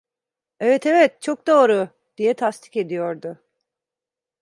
Evet, 0.59 0.85
evet, 0.85 1.21
çok 1.21 1.47
doğru! 1.47 1.89
diye 2.17 2.33
tasdik 2.33 2.77
ediyordu. 2.77 3.37